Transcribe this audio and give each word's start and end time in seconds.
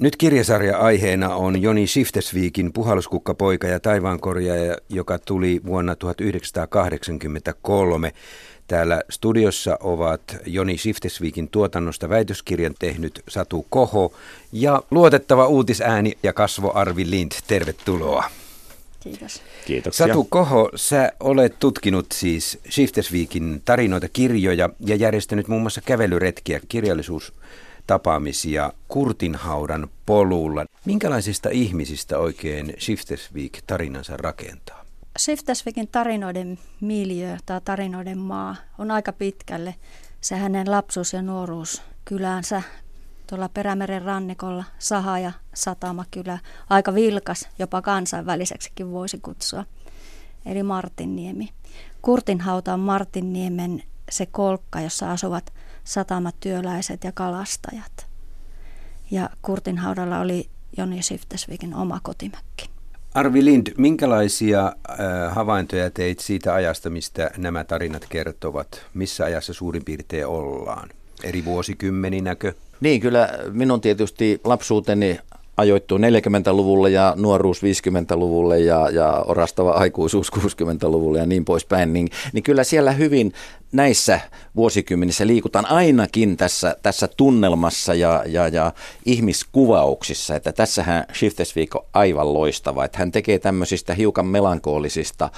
Nyt 0.00 0.16
kirjasarja 0.16 0.78
aiheena 0.78 1.34
on 1.34 1.62
Joni 1.62 1.86
Shiftesviikin 1.86 2.72
Puhalluskukkapoika 2.72 3.66
ja 3.66 3.80
taivaankorjaaja, 3.80 4.76
joka 4.88 5.18
tuli 5.18 5.60
vuonna 5.66 5.96
1983. 5.96 8.12
Täällä 8.66 9.02
studiossa 9.10 9.78
ovat 9.80 10.36
Joni 10.46 10.78
Shiftesviikin 10.78 11.48
tuotannosta 11.48 12.08
väitöskirjan 12.08 12.74
tehnyt 12.78 13.22
Satu 13.28 13.66
Koho 13.70 14.12
ja 14.52 14.82
luotettava 14.90 15.46
uutisääni 15.46 16.12
ja 16.22 16.32
kasvo 16.32 16.72
Arvi 16.74 17.10
Lind. 17.10 17.32
Tervetuloa. 17.46 18.24
Kiitos. 19.00 19.42
Kiitoksia. 19.66 20.06
Satu 20.06 20.24
Koho, 20.24 20.70
sä 20.74 21.12
olet 21.20 21.58
tutkinut 21.58 22.06
siis 22.12 22.58
Shiftesviikin 22.70 23.62
tarinoita, 23.64 24.08
kirjoja 24.08 24.68
ja 24.86 24.96
järjestänyt 24.96 25.48
muun 25.48 25.62
muassa 25.62 25.80
kävelyretkiä, 25.80 26.60
kirjallisuustapaamisia 27.90 28.72
Kurtinhaudan 28.88 29.88
polulla. 30.06 30.64
Minkälaisista 30.84 31.48
ihmisistä 31.50 32.18
oikein 32.18 32.74
Shiftesvik 32.78 33.62
tarinansa 33.66 34.16
rakentaa? 34.16 34.84
Shiftesvikin 35.18 35.88
tarinoiden 35.88 36.58
miljö 36.80 37.36
tai 37.46 37.60
tarinoiden 37.64 38.18
maa 38.18 38.56
on 38.78 38.90
aika 38.90 39.12
pitkälle 39.12 39.74
se 40.20 40.36
hänen 40.36 40.70
lapsuus- 40.70 41.12
ja 41.12 41.22
nuoruus 41.22 41.82
kylänsä 42.04 42.62
tuolla 43.26 43.48
Perämeren 43.48 44.02
rannikolla, 44.02 44.64
Saha- 44.78 45.18
ja 45.18 45.32
Satamakylä, 45.54 46.38
aika 46.70 46.94
vilkas, 46.94 47.48
jopa 47.58 47.82
kansainväliseksikin 47.82 48.90
voisi 48.90 49.18
kutsua, 49.18 49.64
eli 50.46 50.62
Martinniemi. 50.62 51.48
Kurtinhauta 52.02 52.74
on 52.74 52.80
Martinniemen 52.80 53.82
se 54.10 54.26
kolkka, 54.26 54.80
jossa 54.80 55.10
asuvat 55.10 55.52
satamatyöläiset 55.84 57.04
ja 57.04 57.12
kalastajat. 57.12 58.06
Ja 59.10 59.30
Kurtinhaudalla 59.42 60.20
oli 60.20 60.48
Joni 60.76 61.02
Syftesvikin 61.02 61.74
oma 61.74 62.00
kotimäkki. 62.02 62.70
Arvi 63.14 63.44
Lind, 63.44 63.66
minkälaisia 63.78 64.66
äh, 64.66 65.34
havaintoja 65.34 65.90
teit 65.90 66.20
siitä 66.20 66.54
ajasta, 66.54 66.90
mistä 66.90 67.30
nämä 67.36 67.64
tarinat 67.64 68.06
kertovat? 68.08 68.82
Missä 68.94 69.24
ajassa 69.24 69.52
suurin 69.52 69.84
piirtein 69.84 70.26
ollaan? 70.26 70.88
Eri 71.22 71.44
vuosikymmeninäkö? 71.44 72.52
Niin, 72.80 73.00
kyllä 73.00 73.28
minun 73.52 73.80
tietysti 73.80 74.40
lapsuuteni 74.44 75.18
ajoittuu 75.60 75.98
40-luvulle 75.98 76.90
ja 76.90 77.14
nuoruus 77.16 77.62
50-luvulle 77.62 78.58
ja, 78.58 78.90
ja 78.90 79.24
orastava 79.26 79.70
aikuisuus 79.70 80.32
60-luvulle 80.32 81.18
ja 81.18 81.26
niin 81.26 81.44
poispäin, 81.44 81.92
niin, 81.92 82.08
niin 82.32 82.42
kyllä 82.42 82.64
siellä 82.64 82.92
hyvin 82.92 83.32
näissä 83.72 84.20
vuosikymmenissä 84.56 85.26
liikutaan 85.26 85.66
ainakin 85.66 86.36
tässä, 86.36 86.76
tässä 86.82 87.08
tunnelmassa 87.16 87.94
ja, 87.94 88.24
ja, 88.26 88.48
ja 88.48 88.72
ihmiskuvauksissa, 89.06 90.36
että 90.36 90.52
tässähän 90.52 91.04
Shiftesvik 91.14 91.76
on 91.76 91.84
aivan 91.92 92.34
loistava, 92.34 92.84
että 92.84 92.98
hän 92.98 93.12
tekee 93.12 93.38
tämmöisistä 93.38 93.94
hiukan 93.94 94.26
melankoolisista 94.26 95.28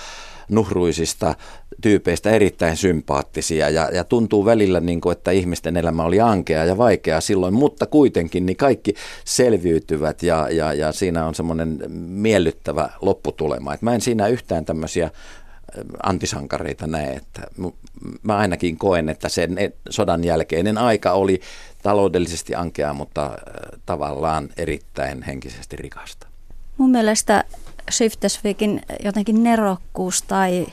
nuhruisista 0.49 1.35
tyypeistä 1.81 2.31
erittäin 2.31 2.77
sympaattisia 2.77 3.71
ja, 3.71 3.89
ja 3.93 4.05
tuntuu 4.05 4.45
välillä, 4.45 4.81
niin 4.81 5.01
kuin, 5.01 5.13
että 5.13 5.31
ihmisten 5.31 5.77
elämä 5.77 6.05
oli 6.05 6.21
ankea 6.21 6.65
ja 6.65 6.79
vaikea 6.79 7.21
silloin, 7.21 7.55
mutta 7.55 7.87
kuitenkin 7.87 8.47
niin 8.47 8.57
kaikki 8.57 8.95
selviytyvät 9.25 10.23
ja, 10.23 10.49
ja, 10.51 10.73
ja 10.73 10.93
siinä 10.93 11.27
on 11.27 11.35
semmoinen 11.35 11.79
miellyttävä 12.09 12.89
lopputulema. 13.01 13.75
Et 13.75 13.83
mä 13.83 13.95
en 13.95 14.01
siinä 14.01 14.29
yhtään 14.29 14.65
tämmöisiä 14.65 15.11
antisankareita 16.03 16.87
näe, 16.87 17.13
että 17.13 17.43
mä 18.23 18.37
ainakin 18.37 18.79
koen, 18.79 19.09
että 19.09 19.29
sen 19.29 19.59
e, 19.59 19.71
sodan 19.91 20.25
jälkeinen 20.25 20.79
aika 20.79 21.13
oli 21.13 21.41
taloudellisesti 21.83 22.55
ankea, 22.55 22.93
mutta 22.93 23.39
tavallaan 23.87 24.49
erittäin 24.57 25.23
henkisesti 25.23 25.77
rikasta. 25.77 26.27
Mun 26.79 26.91
mielestä 26.91 27.45
Shiftesvikin 27.91 28.83
jotenkin 29.05 29.43
nerokkuus 29.43 30.23
tai 30.23 30.67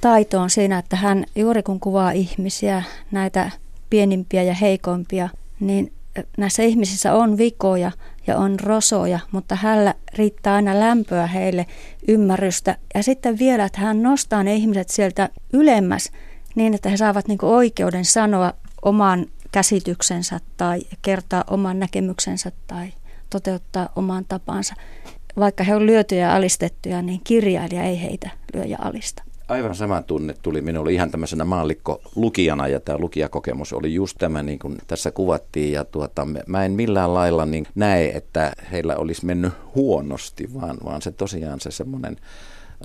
taito 0.00 0.40
on 0.40 0.50
siinä, 0.50 0.78
että 0.78 0.96
hän 0.96 1.24
juuri 1.36 1.62
kun 1.62 1.80
kuvaa 1.80 2.10
ihmisiä, 2.10 2.82
näitä 3.10 3.50
pienimpiä 3.90 4.42
ja 4.42 4.54
heikompia, 4.54 5.28
niin 5.60 5.92
näissä 6.38 6.62
ihmisissä 6.62 7.14
on 7.14 7.38
vikoja 7.38 7.92
ja 8.26 8.36
on 8.36 8.60
rosoja, 8.60 9.18
mutta 9.32 9.54
hänellä 9.54 9.94
riittää 10.14 10.54
aina 10.54 10.80
lämpöä 10.80 11.26
heille, 11.26 11.66
ymmärrystä. 12.08 12.76
Ja 12.94 13.02
sitten 13.02 13.38
vielä, 13.38 13.64
että 13.64 13.80
hän 13.80 14.02
nostaa 14.02 14.42
ne 14.42 14.54
ihmiset 14.54 14.88
sieltä 14.88 15.28
ylemmäs 15.52 16.10
niin, 16.54 16.74
että 16.74 16.88
he 16.88 16.96
saavat 16.96 17.28
niin 17.28 17.38
oikeuden 17.42 18.04
sanoa 18.04 18.52
oman 18.82 19.26
käsityksensä 19.52 20.40
tai 20.56 20.80
kertoa 21.02 21.44
oman 21.50 21.78
näkemyksensä 21.78 22.52
tai 22.66 22.92
toteuttaa 23.30 23.88
oman 23.96 24.24
tapansa 24.28 24.74
vaikka 25.38 25.64
he 25.64 25.74
on 25.74 25.86
lyötyjä 25.86 26.26
ja 26.26 26.36
alistettuja, 26.36 27.02
niin 27.02 27.20
kirjailija 27.24 27.82
ei 27.82 28.02
heitä 28.02 28.30
lyö 28.54 28.64
ja 28.64 28.78
alista. 28.80 29.22
Aivan 29.48 29.74
sama 29.74 30.02
tunne 30.02 30.34
tuli 30.42 30.60
minulle 30.60 30.92
ihan 30.92 31.10
tämmöisenä 31.10 31.44
maallikko 31.44 32.00
lukijana 32.16 32.68
ja 32.68 32.80
tämä 32.80 32.98
lukijakokemus 32.98 33.72
oli 33.72 33.94
just 33.94 34.16
tämä 34.18 34.42
niin 34.42 34.58
kuin 34.58 34.78
tässä 34.86 35.10
kuvattiin 35.10 35.72
ja 35.72 35.84
tuota, 35.84 36.26
mä 36.46 36.64
en 36.64 36.72
millään 36.72 37.14
lailla 37.14 37.46
niin 37.46 37.66
näe, 37.74 38.08
että 38.08 38.52
heillä 38.72 38.96
olisi 38.96 39.26
mennyt 39.26 39.52
huonosti, 39.74 40.54
vaan, 40.54 40.76
vaan 40.84 41.02
se 41.02 41.12
tosiaan 41.12 41.60
se 41.60 41.70
semmoinen 41.70 42.16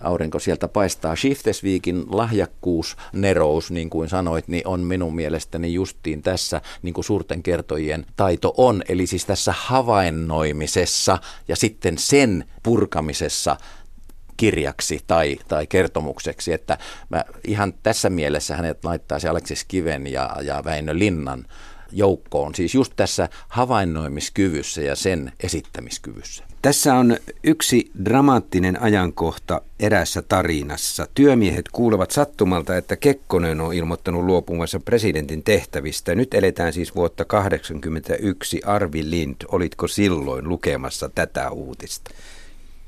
aurinko 0.02 0.40
sieltä 0.40 0.68
paistaa. 0.68 1.16
Shiftesviikin 1.16 2.04
lahjakkuus, 2.10 2.96
nerous, 3.14 3.72
niin 3.72 3.90
kuin 3.90 4.10
sanoit, 4.10 4.48
niin 4.48 4.68
on 4.68 4.80
minun 4.80 5.16
mielestäni 5.16 5.74
justiin 5.74 6.22
tässä, 6.22 6.62
niin 6.82 6.94
kuin 6.94 7.06
suurten 7.06 7.44
kertojien 7.44 8.06
taito 8.16 8.54
on, 8.58 8.84
eli 8.90 9.08
siis 9.08 9.26
tässä 9.26 9.54
havainnoimisessa 9.58 11.18
ja 11.48 11.56
sitten 11.56 11.98
sen 11.98 12.46
purkamisessa 12.64 13.58
kirjaksi 14.38 15.00
tai, 15.08 15.38
tai 15.48 15.68
kertomukseksi, 15.68 16.54
että 16.54 16.78
mä 17.10 17.24
ihan 17.48 17.74
tässä 17.84 18.10
mielessä 18.10 18.56
hänet 18.56 18.86
laittaisi 18.86 19.28
Aleksis 19.28 19.66
Kiven 19.68 20.08
ja, 20.08 20.36
ja 20.42 20.64
Väinö 20.66 20.98
Linnan 20.98 21.46
joukkoon, 21.92 22.56
siis 22.56 22.76
just 22.76 22.94
tässä 22.96 23.30
havainnoimiskyvyssä 23.48 24.82
ja 24.82 24.96
sen 24.96 25.32
esittämiskyvyssä. 25.44 26.44
Tässä 26.62 26.96
on 26.96 27.18
yksi 27.44 27.92
dramaattinen 28.06 28.82
ajankohta 28.82 29.62
erässä 29.80 30.22
tarinassa. 30.22 31.08
Työmiehet 31.16 31.70
kuulevat 31.72 32.12
sattumalta, 32.12 32.78
että 32.78 32.96
Kekkonen 32.96 33.62
on 33.62 33.74
ilmoittanut 33.74 34.26
luopumassa 34.26 34.80
presidentin 34.80 35.44
tehtävistä. 35.44 36.16
Nyt 36.16 36.34
eletään 36.34 36.74
siis 36.74 36.96
vuotta 36.96 37.26
1981. 37.26 38.62
Arvi 38.66 39.10
Lind, 39.10 39.36
olitko 39.48 39.88
silloin 39.88 40.50
lukemassa 40.50 41.10
tätä 41.16 41.50
uutista? 41.50 42.12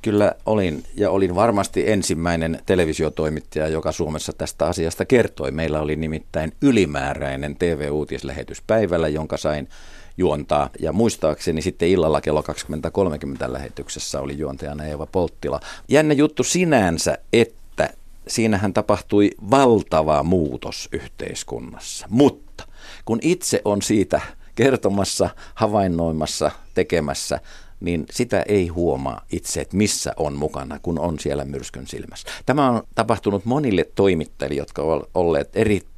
Kyllä 0.05 0.35
olin, 0.45 0.83
ja 0.95 1.11
olin 1.11 1.35
varmasti 1.35 1.91
ensimmäinen 1.91 2.59
televisiotoimittaja, 2.65 3.67
joka 3.67 3.91
Suomessa 3.91 4.33
tästä 4.33 4.65
asiasta 4.65 5.05
kertoi. 5.05 5.51
Meillä 5.51 5.81
oli 5.81 5.95
nimittäin 5.95 6.53
ylimääräinen 6.61 7.55
TV-uutislähetys 7.55 8.61
päivällä, 8.67 9.07
jonka 9.07 9.37
sain 9.37 9.69
juontaa. 10.17 10.69
Ja 10.79 10.93
muistaakseni 10.93 11.61
sitten 11.61 11.89
illalla 11.89 12.21
kello 12.21 12.41
20.30 12.41 13.53
lähetyksessä 13.53 14.21
oli 14.21 14.37
juontajana 14.37 14.85
Eeva 14.85 15.05
Polttila. 15.05 15.59
Jännä 15.87 16.13
juttu 16.13 16.43
sinänsä, 16.43 17.17
että 17.33 17.89
siinähän 18.27 18.73
tapahtui 18.73 19.31
valtava 19.51 20.23
muutos 20.23 20.89
yhteiskunnassa. 20.91 22.07
Mutta 22.09 22.67
kun 23.05 23.19
itse 23.21 23.61
on 23.65 23.81
siitä 23.81 24.21
kertomassa, 24.55 25.29
havainnoimassa, 25.55 26.51
tekemässä, 26.73 27.39
niin 27.85 28.05
sitä 28.11 28.41
ei 28.47 28.67
huomaa 28.67 29.25
itse, 29.31 29.61
että 29.61 29.77
missä 29.77 30.13
on 30.17 30.33
mukana, 30.33 30.79
kun 30.81 30.99
on 30.99 31.19
siellä 31.19 31.45
myrskyn 31.45 31.87
silmässä. 31.87 32.29
Tämä 32.45 32.69
on 32.69 32.83
tapahtunut 32.95 33.45
monille 33.45 33.85
toimittajille, 33.95 34.55
jotka 34.55 34.81
ovat 34.81 35.09
olleet 35.15 35.49
erittäin 35.53 35.94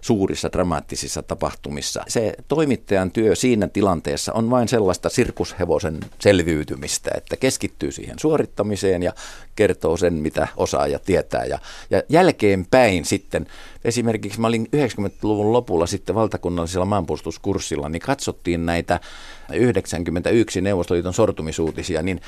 suurissa 0.00 0.52
dramaattisissa 0.52 1.22
tapahtumissa. 1.22 2.04
Se 2.08 2.34
toimittajan 2.48 3.10
työ 3.10 3.34
siinä 3.34 3.68
tilanteessa 3.68 4.32
on 4.32 4.50
vain 4.50 4.68
sellaista 4.68 5.08
sirkushevosen 5.08 6.00
selviytymistä, 6.20 7.10
että 7.14 7.36
keskittyy 7.36 7.92
siihen 7.92 8.18
suorittamiseen 8.18 9.02
ja 9.02 9.12
kertoo 9.56 9.96
sen, 9.96 10.14
mitä 10.14 10.48
osaa 10.56 10.86
ja 10.86 10.98
tietää. 10.98 11.44
Ja, 11.44 11.58
ja 11.90 12.02
jälkeenpäin 12.08 13.04
sitten, 13.04 13.46
esimerkiksi 13.84 14.40
mä 14.40 14.46
olin 14.46 14.68
90-luvun 14.76 15.52
lopulla 15.52 15.86
sitten 15.86 16.14
valtakunnallisella 16.14 16.86
maanpuolustuskurssilla, 16.86 17.88
niin 17.88 18.02
katsottiin 18.02 18.66
näitä 18.66 19.00
91 19.52 20.60
Neuvostoliiton 20.60 21.14
sortumisuutisia, 21.14 22.02
niin 22.02 22.20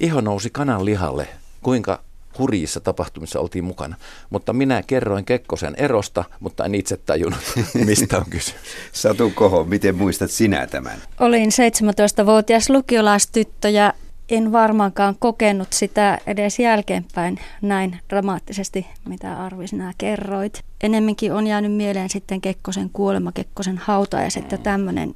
iho 0.00 0.20
nousi 0.20 0.50
kanan 0.50 0.84
lihalle, 0.84 1.28
kuinka 1.62 2.07
hurjissa 2.38 2.80
tapahtumissa 2.80 3.40
oltiin 3.40 3.64
mukana. 3.64 3.96
Mutta 4.30 4.52
minä 4.52 4.82
kerroin 4.86 5.24
Kekkosen 5.24 5.74
erosta, 5.76 6.24
mutta 6.40 6.64
en 6.64 6.74
itse 6.74 6.96
tajunnut, 6.96 7.40
mistä 7.86 8.18
on 8.18 8.24
kysymys. 8.30 8.62
Satu 8.92 9.32
Koho, 9.34 9.64
miten 9.64 9.96
muistat 9.96 10.30
sinä 10.30 10.66
tämän? 10.66 10.98
Olin 11.20 11.48
17-vuotias 11.50 12.70
lukiolaistyttö 12.70 13.68
ja 13.68 13.94
en 14.28 14.52
varmaankaan 14.52 15.16
kokenut 15.18 15.72
sitä 15.72 16.18
edes 16.26 16.58
jälkeenpäin 16.58 17.38
näin 17.62 17.98
dramaattisesti, 18.08 18.86
mitä 19.08 19.44
Arvi 19.44 19.68
sinä 19.68 19.92
kerroit. 19.98 20.64
Enemminkin 20.82 21.32
on 21.32 21.46
jäänyt 21.46 21.72
mieleen 21.72 22.10
sitten 22.10 22.40
Kekkosen 22.40 22.90
kuolema, 22.92 23.32
Kekkosen 23.32 23.78
hauta 23.78 24.20
ja 24.20 24.30
sitten 24.30 24.62
tämmöinen 24.62 25.14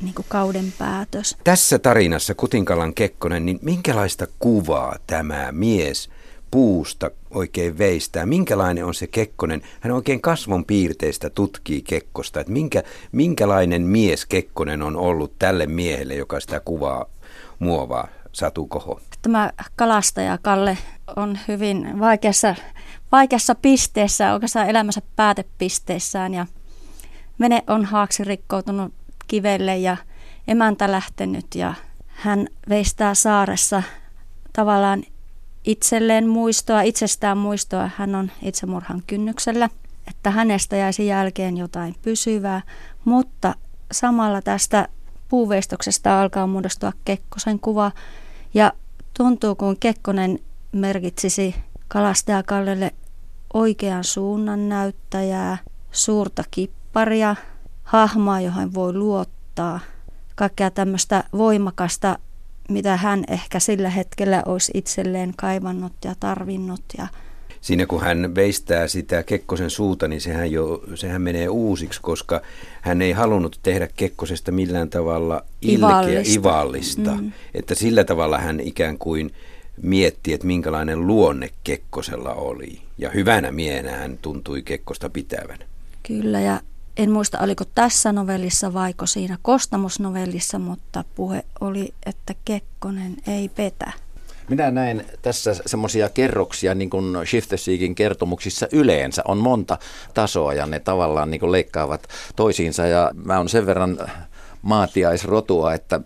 niin 0.00 0.14
kuin 0.14 0.26
kauden 0.28 0.72
päätös. 0.78 1.36
Tässä 1.44 1.78
tarinassa 1.78 2.34
Kutinkalan 2.34 2.94
Kekkonen, 2.94 3.46
niin 3.46 3.58
minkälaista 3.62 4.26
kuvaa 4.38 4.96
tämä 5.06 5.48
mies 5.52 6.10
puusta 6.50 7.10
oikein 7.30 7.78
veistää? 7.78 8.26
Minkälainen 8.26 8.84
on 8.84 8.94
se 8.94 9.06
Kekkonen? 9.06 9.62
Hän 9.80 9.92
oikein 9.92 10.20
kasvon 10.20 10.64
piirteistä 10.64 11.30
tutkii 11.30 11.82
Kekkosta, 11.82 12.40
että 12.40 12.52
minkä, 12.52 12.82
minkälainen 13.12 13.82
mies 13.82 14.26
Kekkonen 14.26 14.82
on 14.82 14.96
ollut 14.96 15.38
tälle 15.38 15.66
miehelle, 15.66 16.14
joka 16.14 16.40
sitä 16.40 16.60
kuvaa 16.60 17.06
muovaa. 17.58 18.08
Satu 18.32 18.66
Koho. 18.66 19.00
Tämä 19.22 19.52
kalastaja 19.76 20.38
Kalle 20.42 20.78
on 21.16 21.38
hyvin 21.48 22.00
vaikeassa, 22.00 22.54
vaikeassa 23.12 23.54
pisteessä, 23.54 24.32
oikeastaan 24.32 24.68
elämänsä 24.68 25.02
päätepisteessään 25.16 26.34
ja 26.34 26.46
vene 27.40 27.62
on 27.66 27.84
haaksi 27.84 28.24
rikkoutunut 28.24 28.94
kivelle 29.28 29.76
ja 29.76 29.96
emäntä 30.48 30.92
lähtenyt 30.92 31.46
ja 31.54 31.74
hän 32.06 32.46
veistää 32.68 33.14
saaressa 33.14 33.82
tavallaan 34.52 35.02
itselleen 35.64 36.28
muistoa, 36.28 36.82
itsestään 36.82 37.38
muistoa. 37.38 37.90
Hän 37.96 38.14
on 38.14 38.30
itsemurhan 38.42 39.02
kynnyksellä, 39.06 39.70
että 40.08 40.30
hänestä 40.30 40.76
jäisi 40.76 41.06
jälkeen 41.06 41.56
jotain 41.56 41.94
pysyvää, 42.02 42.62
mutta 43.04 43.54
samalla 43.92 44.42
tästä 44.42 44.88
puuveistoksesta 45.28 46.20
alkaa 46.20 46.46
muodostua 46.46 46.92
Kekkosen 47.04 47.60
kuva 47.60 47.92
ja 48.54 48.72
tuntuu 49.16 49.54
kuin 49.54 49.76
Kekkonen 49.80 50.38
merkitsisi 50.72 51.54
kalastajakallelle 51.88 52.94
oikean 53.54 54.04
suunnan 54.04 54.68
näyttäjää, 54.68 55.58
suurta 55.92 56.44
kipparia, 56.50 57.36
hahmoa, 57.82 58.40
johon 58.40 58.74
voi 58.74 58.92
luottaa, 58.92 59.80
kaikkea 60.34 60.70
tämmöistä 60.70 61.24
voimakasta, 61.32 62.18
mitä 62.68 62.96
hän 62.96 63.24
ehkä 63.28 63.60
sillä 63.60 63.90
hetkellä 63.90 64.42
olisi 64.46 64.72
itselleen 64.74 65.32
kaivannut 65.36 65.92
ja 66.04 66.14
tarvinnut 66.20 66.84
ja 66.98 67.06
siinä 67.60 67.86
kun 67.86 68.00
hän 68.00 68.34
veistää 68.34 68.88
sitä 68.88 69.22
Kekkosen 69.22 69.70
suuta, 69.70 70.08
niin 70.08 70.20
sehän, 70.20 70.52
jo, 70.52 70.82
sehän 70.94 71.22
menee 71.22 71.48
uusiksi, 71.48 72.00
koska 72.02 72.40
hän 72.80 73.02
ei 73.02 73.12
halunnut 73.12 73.58
tehdä 73.62 73.88
Kekkosesta 73.96 74.52
millään 74.52 74.90
tavalla 74.90 75.44
ilkeä, 75.62 75.88
ivallista. 75.88 76.40
ivallista. 76.40 77.14
Mm. 77.14 77.32
Että 77.54 77.74
sillä 77.74 78.04
tavalla 78.04 78.38
hän 78.38 78.60
ikään 78.60 78.98
kuin 78.98 79.30
mietti, 79.82 80.32
että 80.32 80.46
minkälainen 80.46 81.06
luonne 81.06 81.50
Kekkosella 81.64 82.34
oli. 82.34 82.80
Ja 82.98 83.10
hyvänä 83.10 83.52
miehenä 83.52 83.96
hän 83.96 84.18
tuntui 84.22 84.62
Kekkosta 84.62 85.10
pitävän. 85.10 85.58
Kyllä, 86.02 86.40
ja 86.40 86.60
en 86.98 87.10
muista 87.10 87.38
oliko 87.40 87.64
tässä 87.74 88.12
novellissa 88.12 88.72
vaiko 88.74 89.06
siinä 89.06 89.38
Kostamusnovellissa, 89.42 90.58
mutta 90.58 91.04
puhe 91.14 91.44
oli, 91.60 91.94
että 92.06 92.34
Kekkonen 92.44 93.16
ei 93.26 93.48
petä. 93.48 93.92
Minä 94.48 94.70
näen 94.70 95.04
tässä 95.22 95.56
semmoisia 95.66 96.08
kerroksia, 96.08 96.74
niin 96.74 96.90
kuin 96.90 97.26
Shiftesiikin 97.26 97.94
kertomuksissa 97.94 98.66
yleensä 98.72 99.22
on 99.28 99.38
monta 99.38 99.78
tasoa 100.14 100.54
ja 100.54 100.66
ne 100.66 100.80
tavallaan 100.80 101.30
niin 101.30 101.40
kuin 101.40 101.52
leikkaavat 101.52 102.08
toisiinsa 102.36 102.86
ja 102.86 103.10
mä 103.24 103.38
oon 103.38 103.48
sen 103.48 103.66
verran 103.66 103.98
maatiaisrotua, 104.62 105.74
että 105.74 106.00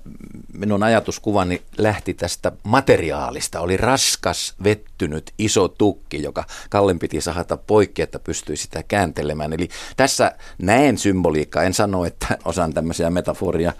minun 0.52 0.82
ajatuskuvani 0.82 1.62
lähti 1.78 2.14
tästä 2.14 2.52
materiaalista. 2.62 3.60
Oli 3.60 3.76
raskas, 3.76 4.54
vettynyt, 4.64 5.32
iso 5.38 5.68
tukki, 5.68 6.22
joka 6.22 6.44
Kallen 6.70 6.98
piti 6.98 7.20
sahata 7.20 7.56
poikki, 7.56 8.02
että 8.02 8.18
pystyi 8.18 8.56
sitä 8.56 8.82
kääntelemään. 8.82 9.52
Eli 9.52 9.68
tässä 9.96 10.32
näen 10.58 10.98
symboliikkaa. 10.98 11.62
En 11.62 11.74
sano, 11.74 12.04
että 12.04 12.38
osaan 12.44 12.74
tämmöisiä 12.74 13.10
metaforia 13.10 13.72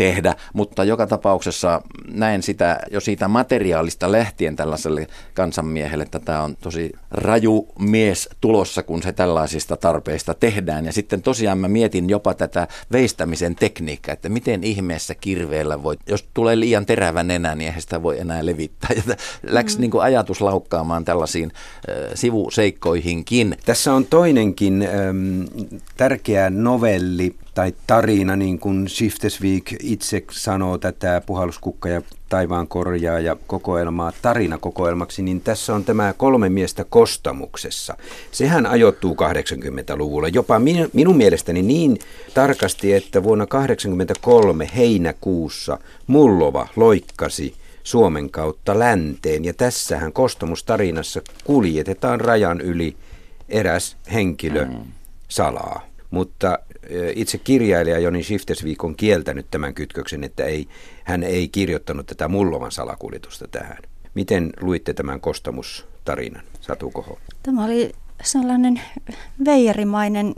tehdä, 0.00 0.34
mutta 0.52 0.84
joka 0.84 1.06
tapauksessa 1.06 1.82
näen 2.08 2.42
sitä 2.42 2.78
jo 2.90 3.00
siitä 3.00 3.28
materiaalista 3.28 4.12
lähtien 4.12 4.56
tällaiselle 4.56 5.06
kansanmiehelle, 5.34 6.04
että 6.04 6.18
tämä 6.18 6.42
on 6.42 6.56
tosi 6.56 6.92
raju 7.10 7.68
mies 7.78 8.28
tulossa, 8.40 8.82
kun 8.82 9.02
se 9.02 9.12
tällaisista 9.12 9.76
tarpeista 9.76 10.34
tehdään. 10.34 10.86
Ja 10.86 10.92
sitten 10.92 11.22
tosiaan 11.22 11.58
mä 11.58 11.68
mietin 11.68 12.10
jopa 12.10 12.34
tätä 12.34 12.68
veistämisen 12.92 13.54
tekniikkaa, 13.54 14.12
että 14.12 14.28
miten 14.28 14.64
ihmeessä 14.64 15.14
kirveellä 15.14 15.82
voi, 15.82 15.96
jos 16.06 16.28
tulee 16.34 16.60
liian 16.60 16.86
terävä 16.86 17.22
nenä, 17.22 17.54
niin 17.54 17.66
eihän 17.66 17.82
sitä 17.82 18.02
voi 18.02 18.20
enää 18.20 18.46
levittää. 18.46 18.90
Ja 18.96 19.14
läks 19.42 19.76
mm. 19.76 19.80
niin 19.80 19.90
kuin 19.90 20.02
ajatus 20.02 20.40
laukkaamaan 20.40 21.04
tällaisiin 21.04 21.52
äh, 21.54 22.10
sivuseikkoihinkin. 22.14 23.56
Tässä 23.66 23.94
on 23.94 24.06
toinenkin 24.06 24.82
ähm, 24.82 25.42
tärkeä 25.96 26.50
novelli, 26.50 27.34
tai 27.54 27.74
tarina, 27.86 28.36
niin 28.36 28.58
kuin 28.58 28.88
Shiftesvik 28.88 29.76
itse 29.82 30.24
sanoo 30.30 30.78
tätä 30.78 31.22
puhalluskukka 31.26 31.88
ja 31.88 32.02
taivaan 32.28 32.68
korjaa 32.68 33.20
ja 33.20 33.36
kokoelmaa 33.46 34.12
tarinakokoelmaksi, 34.22 35.22
niin 35.22 35.40
tässä 35.40 35.74
on 35.74 35.84
tämä 35.84 36.14
kolme 36.16 36.48
miestä 36.48 36.84
kostamuksessa. 36.84 37.96
Sehän 38.32 38.66
ajoittuu 38.66 39.14
80-luvulla, 39.14 40.28
jopa 40.28 40.58
min, 40.58 40.90
minun 40.92 41.16
mielestäni 41.16 41.62
niin 41.62 41.98
tarkasti, 42.34 42.92
että 42.92 43.22
vuonna 43.22 43.46
1983 43.46 44.70
heinäkuussa 44.76 45.78
Mullova 46.06 46.68
loikkasi 46.76 47.54
Suomen 47.82 48.30
kautta 48.30 48.78
länteen. 48.78 49.44
Ja 49.44 49.54
tässähän 49.54 50.12
kostamustarinassa 50.12 51.20
kuljetetaan 51.44 52.20
rajan 52.20 52.60
yli 52.60 52.96
eräs 53.48 53.96
henkilö 54.12 54.64
mm. 54.64 54.76
salaa. 55.28 55.86
Mutta 56.10 56.58
itse 57.14 57.38
kirjailija 57.38 57.98
Joni 57.98 58.22
Shiftesvik 58.22 58.84
on 58.84 58.96
kieltänyt 58.96 59.46
tämän 59.50 59.74
kytköksen, 59.74 60.24
että 60.24 60.44
ei, 60.44 60.68
hän 61.04 61.22
ei 61.22 61.48
kirjoittanut 61.48 62.06
tätä 62.06 62.28
Mullovan 62.28 62.72
salakuljetusta 62.72 63.48
tähän. 63.48 63.78
Miten 64.14 64.50
luitte 64.60 64.94
tämän 64.94 65.20
kostamustarinan, 65.20 66.42
Satu 66.60 66.90
Koho? 66.90 67.18
Tämä 67.42 67.64
oli 67.64 67.92
sellainen 68.22 68.80
veijerimainen 69.44 70.34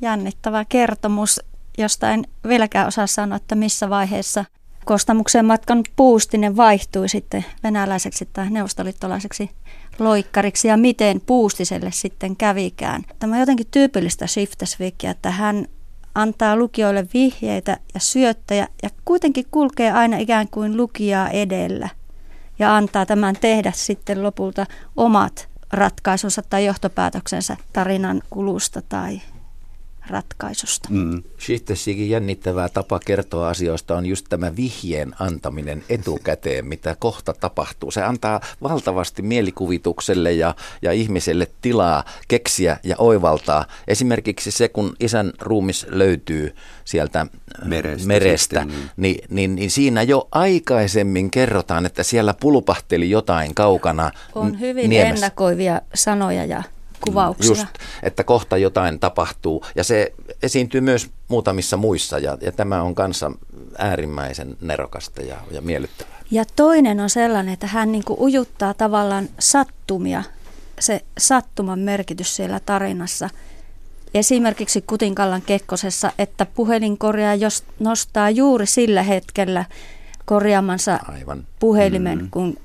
jännittävä 0.00 0.64
kertomus, 0.68 1.40
josta 1.78 2.10
en 2.10 2.24
vieläkään 2.48 2.88
osaa 2.88 3.06
sanoa, 3.06 3.36
että 3.36 3.54
missä 3.54 3.90
vaiheessa 3.90 4.44
Kostamuksen 4.84 5.44
matkan 5.44 5.82
puustinen 5.96 6.56
vaihtui 6.56 7.08
sitten 7.08 7.44
venäläiseksi 7.62 8.28
tai 8.32 8.50
neuvostoliittolaiseksi 8.50 9.50
loikkariksi 9.98 10.68
ja 10.68 10.76
miten 10.76 11.20
puustiselle 11.20 11.90
sitten 11.92 12.36
kävikään. 12.36 13.02
Tämä 13.18 13.34
on 13.34 13.40
jotenkin 13.40 13.66
tyypillistä 13.70 14.26
Shiftesvikia, 14.26 15.10
että 15.10 15.30
hän 15.30 15.66
antaa 16.14 16.56
lukijoille 16.56 17.06
vihjeitä 17.14 17.76
ja 17.94 18.00
syöttäjä 18.00 18.68
ja 18.82 18.90
kuitenkin 19.04 19.44
kulkee 19.50 19.92
aina 19.92 20.16
ikään 20.16 20.48
kuin 20.48 20.76
lukijaa 20.76 21.28
edellä 21.28 21.88
ja 22.58 22.76
antaa 22.76 23.06
tämän 23.06 23.36
tehdä 23.40 23.72
sitten 23.74 24.22
lopulta 24.22 24.66
omat 24.96 25.48
ratkaisunsa 25.72 26.42
tai 26.50 26.64
johtopäätöksensä 26.64 27.56
tarinan 27.72 28.22
kulusta 28.30 28.82
tai 28.88 29.20
ratkaisusta. 30.06 30.88
Mm. 30.90 31.22
Shiftesikin 31.40 32.10
jännittävää 32.10 32.68
tapa 32.68 33.00
kertoa 33.06 33.48
asioista 33.48 33.96
on 33.96 34.06
just 34.06 34.26
tämä 34.28 34.56
vihjeen 34.56 35.14
antaminen 35.18 35.84
etukäteen, 35.88 36.66
mitä 36.66 36.96
kohta 36.98 37.32
tapahtuu. 37.32 37.90
Se 37.90 38.02
antaa 38.02 38.40
valtavasti 38.62 39.22
mielikuvitukselle 39.22 40.32
ja, 40.32 40.54
ja 40.82 40.92
ihmiselle 40.92 41.48
tilaa 41.62 42.04
keksiä 42.28 42.76
ja 42.84 42.96
oivaltaa. 42.98 43.64
Esimerkiksi 43.88 44.50
se, 44.50 44.68
kun 44.68 44.96
isän 45.00 45.32
ruumis 45.40 45.86
löytyy 45.88 46.54
sieltä 46.84 47.20
äh, 47.20 47.28
merestä, 47.64 48.06
merestä 48.08 48.60
sitten, 48.60 48.68
niin. 48.68 48.90
Niin, 48.96 49.24
niin, 49.30 49.54
niin 49.54 49.70
siinä 49.70 50.02
jo 50.02 50.28
aikaisemmin 50.32 51.30
kerrotaan, 51.30 51.86
että 51.86 52.02
siellä 52.02 52.34
pulpahteli 52.34 53.10
jotain 53.10 53.54
kaukana 53.54 54.10
On 54.34 54.60
hyvin 54.60 54.90
niemessä. 54.90 55.14
ennakoivia 55.26 55.80
sanoja 55.94 56.44
ja 56.44 56.62
kuvauksia. 57.04 57.48
Just, 57.48 57.66
että 58.02 58.24
kohta 58.24 58.56
jotain 58.56 58.98
tapahtuu 59.00 59.64
ja 59.74 59.84
se 59.84 60.12
esiintyy 60.42 60.80
myös 60.80 61.10
muutamissa 61.28 61.76
muissa 61.76 62.18
ja, 62.18 62.38
ja 62.40 62.52
tämä 62.52 62.82
on 62.82 62.94
kanssa 62.94 63.30
äärimmäisen 63.78 64.56
nerokasta 64.60 65.22
ja, 65.22 65.36
ja 65.50 65.60
miellyttävää. 65.60 66.22
Ja 66.30 66.44
toinen 66.56 67.00
on 67.00 67.10
sellainen, 67.10 67.54
että 67.54 67.66
hän 67.66 67.92
niin 67.92 68.02
ujuttaa 68.18 68.74
tavallaan 68.74 69.28
sattumia, 69.38 70.22
se 70.80 71.00
sattuman 71.18 71.78
merkitys 71.78 72.36
siellä 72.36 72.60
tarinassa. 72.66 73.30
Esimerkiksi 74.14 74.82
Kutinkallan 74.82 75.42
kekkosessa, 75.42 76.12
että 76.18 76.46
puhelinkorjaaja 76.46 77.34
jos 77.34 77.64
nostaa 77.78 78.30
juuri 78.30 78.66
sillä 78.66 79.02
hetkellä 79.02 79.64
korjaamansa 80.24 80.98
Aivan. 81.08 81.46
puhelimen, 81.58 82.18
mm. 82.18 82.30
kun 82.30 82.56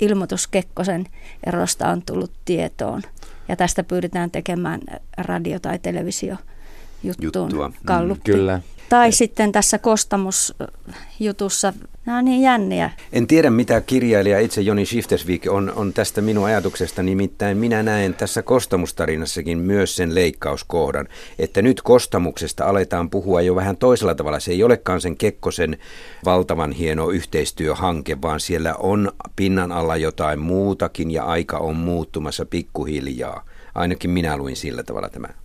ilmoitus 0.00 0.46
Kekkosen 0.46 1.06
erosta 1.46 1.88
on 1.88 2.02
tullut 2.02 2.32
tietoon 2.44 3.02
ja 3.50 3.56
tästä 3.56 3.84
pyydetään 3.84 4.30
tekemään 4.30 4.80
radio- 5.18 5.58
tai 5.60 5.78
televisiojuttuun 5.78 7.50
Juttua. 7.50 7.72
kalluppi. 7.86 8.32
Mm, 8.32 8.36
kyllä. 8.36 8.60
Tai 8.90 9.12
sitten 9.12 9.52
tässä 9.52 9.78
kostamusjutussa, 9.78 11.72
nämä 12.06 12.18
on 12.18 12.24
niin 12.24 12.42
jänniä. 12.42 12.90
En 13.12 13.26
tiedä 13.26 13.50
mitä 13.50 13.80
kirjailija 13.80 14.40
itse 14.40 14.60
Joni 14.60 14.86
Shiftesvik 14.86 15.46
on, 15.50 15.72
on 15.76 15.92
tästä 15.92 16.20
minun 16.20 16.44
ajatuksesta, 16.44 17.02
nimittäin 17.02 17.56
minä 17.56 17.82
näen 17.82 18.14
tässä 18.14 18.42
kostamustarinassakin 18.42 19.58
myös 19.58 19.96
sen 19.96 20.14
leikkauskohdan, 20.14 21.08
että 21.38 21.62
nyt 21.62 21.82
kostamuksesta 21.82 22.64
aletaan 22.64 23.10
puhua 23.10 23.40
jo 23.40 23.54
vähän 23.54 23.76
toisella 23.76 24.14
tavalla. 24.14 24.40
Se 24.40 24.52
ei 24.52 24.62
olekaan 24.62 25.00
sen 25.00 25.16
Kekkosen 25.16 25.78
valtavan 26.24 26.72
hieno 26.72 27.10
yhteistyöhanke, 27.10 28.18
vaan 28.22 28.40
siellä 28.40 28.74
on 28.74 29.12
pinnan 29.36 29.72
alla 29.72 29.96
jotain 29.96 30.38
muutakin 30.38 31.10
ja 31.10 31.24
aika 31.24 31.58
on 31.58 31.76
muuttumassa 31.76 32.46
pikkuhiljaa. 32.46 33.44
Ainakin 33.74 34.10
minä 34.10 34.36
luin 34.36 34.56
sillä 34.56 34.82
tavalla 34.82 35.08
tämän. 35.08 35.39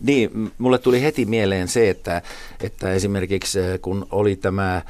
Niin, 0.00 0.52
mulle 0.58 0.78
tuli 0.78 1.02
heti 1.02 1.24
mieleen 1.24 1.68
se, 1.68 1.90
että, 1.90 2.22
että 2.60 2.92
esimerkiksi 2.92 3.60
äh, 3.60 3.66
kun 3.82 4.06
oli 4.10 4.36
tämä 4.36 4.82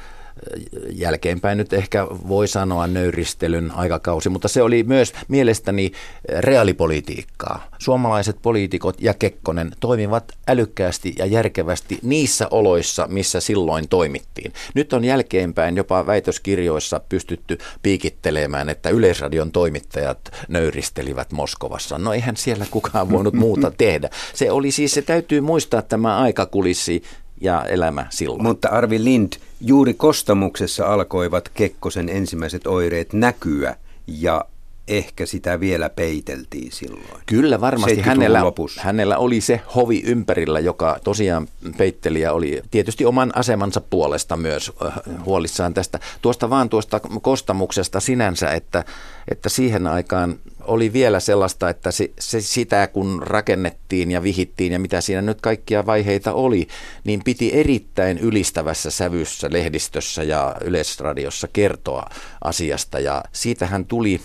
jälkeenpäin 0.89 1.57
nyt 1.57 1.73
ehkä 1.73 2.07
voi 2.07 2.47
sanoa 2.47 2.87
nöyristelyn 2.87 3.71
aikakausi, 3.71 4.29
mutta 4.29 4.47
se 4.47 4.61
oli 4.61 4.83
myös 4.83 5.13
mielestäni 5.27 5.91
reaalipolitiikkaa. 6.39 7.69
Suomalaiset 7.79 8.37
poliitikot 8.41 9.01
ja 9.01 9.13
Kekkonen 9.13 9.71
toimivat 9.79 10.31
älykkäästi 10.47 11.15
ja 11.17 11.25
järkevästi 11.25 11.99
niissä 12.01 12.47
oloissa, 12.51 13.07
missä 13.07 13.39
silloin 13.39 13.87
toimittiin. 13.89 14.53
Nyt 14.73 14.93
on 14.93 15.05
jälkeenpäin 15.05 15.77
jopa 15.77 16.05
väitöskirjoissa 16.05 17.01
pystytty 17.09 17.57
piikittelemään, 17.83 18.69
että 18.69 18.89
Yleisradion 18.89 19.51
toimittajat 19.51 20.19
nöyristelivät 20.47 21.31
Moskovassa. 21.31 21.97
No 21.97 22.13
eihän 22.13 22.37
siellä 22.37 22.65
kukaan 22.71 23.09
voinut 23.09 23.33
muuta 23.33 23.71
tehdä. 23.77 24.09
Se 24.33 24.51
oli 24.51 24.71
siis, 24.71 24.93
se 24.93 25.01
täytyy 25.01 25.41
muistaa 25.41 25.81
tämä 25.81 26.17
aikakulissi 26.17 27.03
ja 27.41 27.65
elämä 27.65 28.05
silloin. 28.09 28.43
Mutta 28.43 28.69
Arvi 28.69 29.03
Lind, 29.03 29.33
juuri 29.61 29.93
kostamuksessa 29.93 30.93
alkoivat 30.93 31.49
Kekkosen 31.49 32.09
ensimmäiset 32.09 32.67
oireet 32.67 33.13
näkyä 33.13 33.75
ja 34.07 34.45
ehkä 34.87 35.25
sitä 35.25 35.59
vielä 35.59 35.89
peiteltiin 35.89 36.71
silloin. 36.71 37.03
Kyllä 37.25 37.61
varmasti 37.61 38.01
hänellä, 38.01 38.41
hänellä 38.79 39.17
oli 39.17 39.41
se 39.41 39.61
hovi 39.75 40.03
ympärillä, 40.05 40.59
joka 40.59 40.99
tosiaan 41.03 41.47
peitteli 41.77 42.21
ja 42.21 42.33
oli 42.33 42.61
tietysti 42.71 43.05
oman 43.05 43.31
asemansa 43.35 43.81
puolesta 43.81 44.37
myös 44.37 44.71
äh, 44.85 44.93
huolissaan 45.25 45.73
tästä. 45.73 45.99
Tuosta 46.21 46.49
vaan 46.49 46.69
tuosta 46.69 46.99
kostamuksesta 46.99 47.99
sinänsä, 47.99 48.51
että, 48.51 48.83
että 49.31 49.49
siihen 49.49 49.87
aikaan 49.87 50.35
oli 50.67 50.93
vielä 50.93 51.19
sellaista, 51.19 51.69
että 51.69 51.91
se, 51.91 52.11
se, 52.19 52.41
sitä 52.41 52.87
kun 52.87 53.23
rakennettiin 53.23 54.11
ja 54.11 54.23
vihittiin 54.23 54.73
ja 54.73 54.79
mitä 54.79 55.01
siinä 55.01 55.21
nyt 55.21 55.41
kaikkia 55.41 55.85
vaiheita 55.85 56.33
oli, 56.33 56.67
niin 57.03 57.21
piti 57.23 57.53
erittäin 57.53 58.17
ylistävässä 58.17 58.91
sävyssä 58.91 59.47
lehdistössä 59.51 60.23
ja 60.23 60.55
yleisradiossa 60.63 61.47
kertoa 61.53 62.09
asiasta. 62.43 62.99
Ja 62.99 63.23
siitähän 63.31 63.85
tuli 63.85 64.21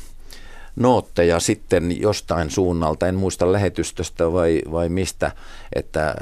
nootteja 0.76 1.40
sitten 1.40 2.00
jostain 2.00 2.50
suunnalta, 2.50 3.08
en 3.08 3.14
muista 3.14 3.52
lähetystöstä 3.52 4.32
vai, 4.32 4.62
vai 4.70 4.88
mistä, 4.88 5.32
että 5.72 6.14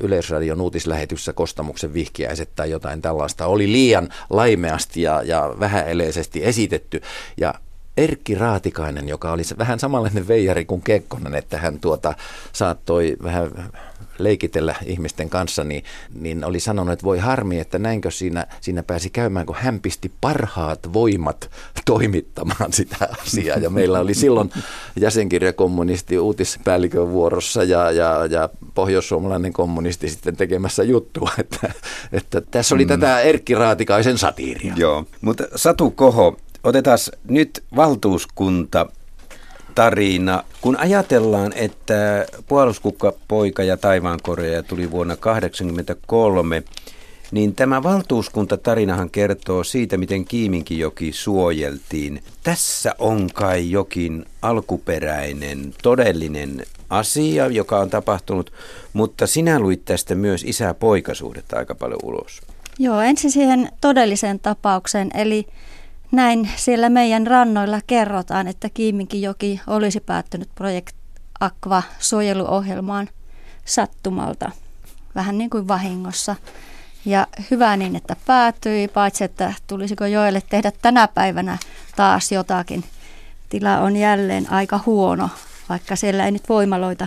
Yleisradion 0.00 0.60
uutislähetyssä 0.60 1.32
Kostamuksen 1.32 1.94
vihkiäiset 1.94 2.50
tai 2.56 2.70
jotain 2.70 3.02
tällaista 3.02 3.46
oli 3.46 3.72
liian 3.72 4.08
laimeasti 4.30 5.02
ja, 5.02 5.22
ja 5.22 5.54
vähäeleisesti 5.60 6.44
esitetty. 6.44 7.02
Ja 7.36 7.54
Erkki 7.96 8.34
Raatikainen, 8.34 9.08
joka 9.08 9.32
oli 9.32 9.42
vähän 9.58 9.80
samanlainen 9.80 10.28
veijari 10.28 10.64
kuin 10.64 10.82
Kekkonen, 10.82 11.34
että 11.34 11.58
hän 11.58 11.80
tuota, 11.80 12.14
saattoi 12.52 13.16
vähän 13.22 13.50
leikitellä 14.18 14.74
ihmisten 14.84 15.30
kanssa, 15.30 15.64
niin, 15.64 15.84
niin 16.20 16.44
oli 16.44 16.60
sanonut, 16.60 16.92
että 16.92 17.04
voi 17.04 17.18
harmi, 17.18 17.60
että 17.60 17.78
näinkö 17.78 18.10
siinä, 18.10 18.46
siinä 18.60 18.82
pääsi 18.82 19.10
käymään, 19.10 19.46
kun 19.46 19.56
hän 19.58 19.80
pisti 19.80 20.12
parhaat 20.20 20.92
voimat 20.92 21.50
toimittamaan 21.84 22.72
sitä 22.72 23.08
asiaa. 23.22 23.58
Ja 23.58 23.70
meillä 23.70 24.00
oli 24.00 24.14
silloin 24.14 24.50
jäsenkirjakommunisti 25.00 26.18
uutispäällikön 26.18 27.10
vuorossa 27.10 27.64
ja, 27.64 27.90
ja, 27.90 28.26
ja 28.30 28.48
pohjoissuomalainen 28.74 29.52
kommunisti 29.52 30.08
sitten 30.08 30.36
tekemässä 30.36 30.82
juttua, 30.82 31.30
että, 31.38 31.72
että 32.12 32.40
tässä 32.40 32.74
oli 32.74 32.84
mm. 32.84 32.88
tätä 32.88 33.20
Erkki 33.20 33.54
Raatikaisen 33.54 34.18
satiiria. 34.18 34.74
Joo, 34.76 35.04
mutta 35.20 35.44
Satu 35.56 35.90
Koho, 35.90 36.36
Otetaan 36.64 36.98
nyt 37.28 37.64
valtuuskunta 37.76 38.86
tarina. 39.74 40.44
Kun 40.60 40.76
ajatellaan, 40.76 41.52
että 41.56 42.26
puoluskukkapoika 42.48 43.62
ja 43.62 43.76
taivaankorjaaja 43.76 44.62
tuli 44.62 44.90
vuonna 44.90 45.16
1983, 45.16 46.62
niin 47.30 47.54
tämä 47.54 47.82
valtuuskuntatarinahan 47.82 49.10
kertoo 49.10 49.64
siitä, 49.64 49.96
miten 49.96 50.24
Kiiminkijoki 50.24 51.12
suojeltiin. 51.12 52.22
Tässä 52.42 52.94
on 52.98 53.30
kai 53.34 53.70
jokin 53.70 54.24
alkuperäinen, 54.42 55.74
todellinen 55.82 56.62
asia, 56.90 57.46
joka 57.46 57.78
on 57.80 57.90
tapahtunut, 57.90 58.52
mutta 58.92 59.26
sinä 59.26 59.60
luit 59.60 59.84
tästä 59.84 60.14
myös 60.14 60.44
isä-poikasuhdetta 60.44 61.56
aika 61.56 61.74
paljon 61.74 62.00
ulos. 62.02 62.40
Joo, 62.78 63.00
ensin 63.00 63.30
siihen 63.30 63.68
todelliseen 63.80 64.40
tapaukseen, 64.40 65.10
eli 65.14 65.46
näin 66.14 66.50
siellä 66.56 66.88
meidän 66.88 67.26
rannoilla 67.26 67.80
kerrotaan, 67.86 68.48
että 68.48 68.68
Kiiminkijoki 68.74 69.60
olisi 69.66 70.00
päättynyt 70.00 70.48
projekt 70.54 70.96
Aqua 71.40 71.82
suojeluohjelmaan 71.98 73.08
sattumalta, 73.64 74.50
vähän 75.14 75.38
niin 75.38 75.50
kuin 75.50 75.68
vahingossa. 75.68 76.36
Ja 77.04 77.26
hyvä 77.50 77.76
niin, 77.76 77.96
että 77.96 78.16
päätyi, 78.26 78.88
paitsi 78.88 79.24
että 79.24 79.54
tulisiko 79.66 80.06
joelle 80.06 80.42
tehdä 80.50 80.72
tänä 80.82 81.08
päivänä 81.08 81.58
taas 81.96 82.32
jotakin. 82.32 82.84
Tila 83.48 83.78
on 83.78 83.96
jälleen 83.96 84.52
aika 84.52 84.80
huono, 84.86 85.30
vaikka 85.68 85.96
siellä 85.96 86.24
ei 86.24 86.32
nyt 86.32 86.48
voimaloita 86.48 87.06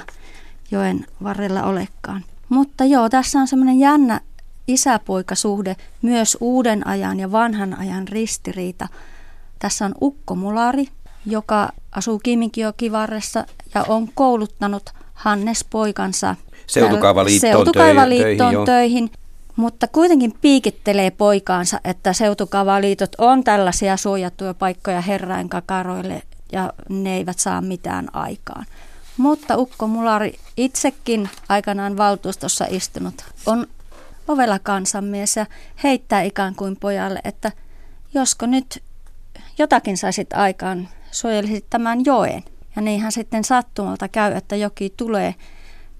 joen 0.72 1.06
varrella 1.24 1.64
olekaan. 1.64 2.24
Mutta 2.50 2.86
joo, 2.86 3.10
tässä 3.10 3.40
on 3.40 3.48
semmoinen 3.48 3.80
jännä 3.80 4.22
isäpoikasuhde, 4.68 5.76
myös 6.02 6.38
uuden 6.42 6.88
ajan 6.88 7.20
ja 7.20 7.32
vanhan 7.32 7.80
ajan 7.80 8.08
ristiriita. 8.08 8.88
Tässä 9.60 9.86
on 9.86 9.96
Ukko 10.02 10.36
Mulari, 10.36 10.88
joka 11.26 11.70
asuu 11.92 12.20
Kiiminkiokivarressa 12.20 13.46
ja 13.76 13.84
on 13.88 14.10
kouluttanut 14.16 14.90
Hannes 15.14 15.66
poikansa 15.70 16.36
Seutukaavaliittoon, 16.68 17.52
seutukaavaliittoon 17.52 18.54
töihin, 18.54 18.66
töihin, 18.66 19.12
mutta 19.56 19.88
kuitenkin 19.88 20.34
piikittelee 20.42 21.12
poikaansa, 21.12 21.80
että 21.84 22.14
seutukaavaliitot 22.14 23.16
on 23.18 23.44
tällaisia 23.44 23.98
suojattuja 23.98 24.54
paikkoja 24.54 25.02
herrain 25.02 25.50
kakaroille 25.50 26.22
ja 26.52 26.74
ne 26.90 27.16
eivät 27.16 27.40
saa 27.40 27.62
mitään 27.62 28.08
aikaan. 28.14 28.66
Mutta 29.18 29.58
Ukko 29.58 29.88
Mulari 29.88 30.40
itsekin 30.58 31.30
aikanaan 31.50 31.98
valtuustossa 31.98 32.66
istunut 32.70 33.26
on 33.46 33.68
ovella 34.28 34.60
kansanmies 34.60 35.36
ja 35.36 35.46
heittää 35.84 36.22
ikään 36.22 36.56
kuin 36.56 36.78
pojalle, 36.80 37.22
että 37.24 37.52
josko 38.14 38.46
nyt 38.46 38.84
jotakin 39.58 39.98
saisit 39.98 40.34
aikaan, 40.34 40.90
suojelisit 41.12 41.66
tämän 41.70 42.06
joen. 42.06 42.44
Ja 42.76 42.82
niinhän 42.82 43.12
sitten 43.12 43.44
sattumalta 43.44 44.08
käy, 44.08 44.34
että 44.34 44.56
joki 44.56 44.94
tulee, 44.98 45.36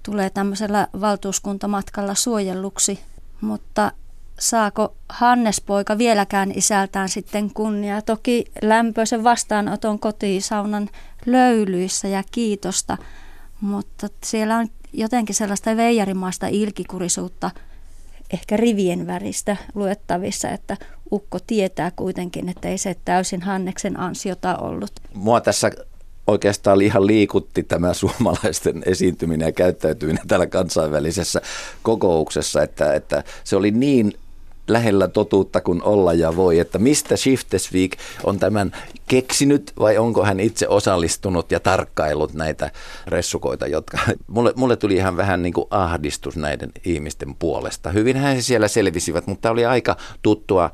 tulee 0.02 0.30
tämmöisellä 0.30 0.88
valtuuskuntamatkalla 1.00 2.14
suojelluksi, 2.14 3.00
mutta 3.40 3.92
saako 4.38 4.94
Hannes 5.08 5.60
poika 5.60 5.98
vieläkään 5.98 6.52
isältään 6.54 7.08
sitten 7.08 7.50
kunnia. 7.54 8.02
Toki 8.02 8.44
lämpöisen 8.62 9.24
vastaanoton 9.24 9.98
kotisaunan 9.98 10.88
löylyissä 11.26 12.08
ja 12.08 12.22
kiitosta, 12.32 12.96
mutta 13.60 14.08
siellä 14.24 14.56
on 14.56 14.68
jotenkin 14.92 15.34
sellaista 15.34 15.76
veijarimaista 15.76 16.46
ilkikurisuutta– 16.46 17.50
ehkä 18.32 18.56
rivien 18.56 19.06
väristä 19.06 19.56
luettavissa, 19.74 20.48
että 20.48 20.76
ukko 21.12 21.38
tietää 21.46 21.90
kuitenkin, 21.96 22.48
että 22.48 22.68
ei 22.68 22.78
se 22.78 22.96
täysin 23.04 23.42
Hanneksen 23.42 24.00
ansiota 24.00 24.56
ollut. 24.56 24.90
Mua 25.14 25.40
tässä 25.40 25.70
oikeastaan 26.26 26.82
ihan 26.82 27.06
liikutti 27.06 27.62
tämä 27.62 27.94
suomalaisten 27.94 28.82
esiintyminen 28.86 29.46
ja 29.46 29.52
käyttäytyminen 29.52 30.28
täällä 30.28 30.46
kansainvälisessä 30.46 31.40
kokouksessa, 31.82 32.62
että, 32.62 32.94
että 32.94 33.24
se 33.44 33.56
oli 33.56 33.70
niin 33.70 34.12
lähellä 34.68 35.08
totuutta 35.08 35.60
kuin 35.60 35.82
olla 35.82 36.14
ja 36.14 36.36
voi, 36.36 36.58
että 36.58 36.78
mistä 36.78 37.16
Shiftesweek 37.16 37.96
on 38.24 38.38
tämän 38.38 38.72
keksinyt 39.08 39.72
vai 39.78 39.98
onko 39.98 40.24
hän 40.24 40.40
itse 40.40 40.68
osallistunut 40.68 41.52
ja 41.52 41.60
tarkkaillut 41.60 42.34
näitä 42.34 42.70
ressukoita, 43.06 43.66
jotka 43.66 43.98
mulle, 44.26 44.52
mulle 44.56 44.76
tuli 44.76 44.94
ihan 44.94 45.16
vähän 45.16 45.42
niin 45.42 45.52
kuin 45.52 45.66
ahdistus 45.70 46.36
näiden 46.36 46.72
ihmisten 46.84 47.34
puolesta. 47.34 47.90
Hyvinhän 47.90 48.34
he 48.34 48.42
siellä 48.42 48.68
selvisivät, 48.68 49.26
mutta 49.26 49.50
oli 49.50 49.64
aika 49.64 49.96
tuttua 50.22 50.70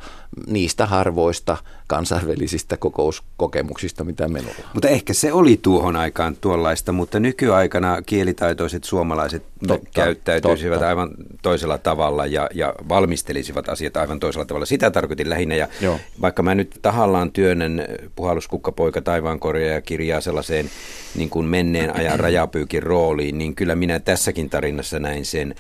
niistä 0.47 0.87
harvoista 0.87 1.57
kansainvälisistä 1.87 2.77
kokouskokemuksista, 2.77 4.05
mitä 4.05 4.29
minulla 4.29 4.55
on. 4.59 4.65
Mutta 4.73 4.89
ehkä 4.89 5.13
se 5.13 5.33
oli 5.33 5.59
tuohon 5.63 5.97
aikaan 5.97 6.37
tuollaista, 6.41 6.93
mutta 6.93 7.21
nykyaikana 7.21 8.03
kielitaitoiset 8.03 8.85
suomalaiset 8.85 9.43
totta, 9.69 9.91
käyttäytyisivät 9.95 10.75
totta. 10.75 10.89
aivan 10.89 11.11
toisella 11.43 11.79
tavalla 11.79 12.27
ja, 12.27 12.49
ja 12.55 12.75
valmistelisivat 12.89 13.69
asiat 13.69 13.97
aivan 13.97 14.21
toisella 14.21 14.45
tavalla. 14.45 14.67
Sitä 14.67 14.91
tarkoitin 14.91 15.31
lähinnä 15.31 15.55
ja 15.55 15.69
Joo. 15.81 15.99
vaikka 16.21 16.43
mä 16.43 16.55
nyt 16.55 16.79
tahallaan 16.83 17.33
työnnän 17.33 17.85
puhalluskukkapoika 18.17 19.03
taivaankorjaaja 19.03 19.81
kirjaa 19.81 20.21
sellaiseen 20.21 20.71
niin 21.15 21.31
kuin 21.31 21.47
menneen 21.47 21.97
ajan 21.97 22.21
rajapyykin 22.21 22.83
rooliin, 22.83 23.39
niin 23.39 23.55
kyllä 23.55 23.75
minä 23.75 24.01
tässäkin 24.01 24.51
tarinassa 24.51 24.99
näin 24.99 25.25
sen 25.25 25.55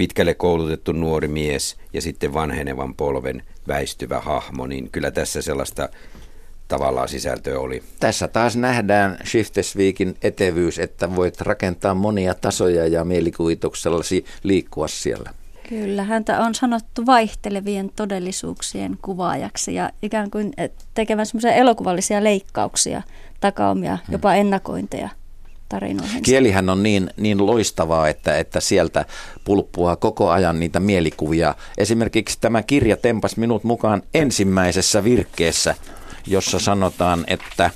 pitkälle 0.00 0.34
koulutettu 0.34 0.92
nuori 0.92 1.28
mies 1.28 1.76
ja 1.92 2.02
sitten 2.02 2.34
vanhenevan 2.34 2.94
polven 2.94 3.42
väistyvä 3.68 4.20
hahmo, 4.20 4.66
niin 4.66 4.90
kyllä 4.90 5.10
tässä 5.10 5.42
sellaista 5.42 5.88
tavallaan 6.68 7.08
sisältöä 7.08 7.58
oli. 7.58 7.82
Tässä 8.00 8.28
taas 8.28 8.56
nähdään 8.56 9.18
Shiftesweekin 9.24 10.16
etevyys, 10.22 10.78
että 10.78 11.16
voit 11.16 11.40
rakentaa 11.40 11.94
monia 11.94 12.34
tasoja 12.34 12.86
ja 12.86 13.04
mielikuvituksellasi 13.04 14.24
liikkua 14.42 14.88
siellä. 14.88 15.30
Kyllä, 15.68 16.02
häntä 16.02 16.40
on 16.40 16.54
sanottu 16.54 17.06
vaihtelevien 17.06 17.90
todellisuuksien 17.96 18.98
kuvaajaksi 19.02 19.74
ja 19.74 19.90
ikään 20.02 20.30
kuin 20.30 20.52
tekevän 20.94 21.26
semmoisia 21.26 21.52
elokuvallisia 21.52 22.24
leikkauksia, 22.24 23.02
takaumia, 23.40 23.96
hmm. 24.06 24.12
jopa 24.12 24.34
ennakointeja 24.34 25.08
tarinoihin. 25.70 26.22
Kielihän 26.22 26.68
on 26.68 26.82
niin, 26.82 27.10
niin 27.16 27.46
loistavaa, 27.46 28.08
että, 28.08 28.38
että 28.38 28.60
sieltä 28.60 29.04
pulppua 29.44 29.96
koko 29.96 30.30
ajan 30.30 30.60
niitä 30.60 30.80
mielikuvia. 30.80 31.54
Esimerkiksi 31.78 32.38
tämä 32.40 32.62
kirja 32.62 32.96
tempas 32.96 33.36
minut 33.36 33.64
mukaan 33.64 34.02
ensimmäisessä 34.14 35.04
virkkeessä, 35.04 35.74
jossa 36.26 36.58
sanotaan, 36.58 37.24
että 37.26 37.70